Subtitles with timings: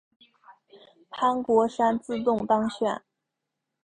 [1.11, 3.03] 潘国山自动当选。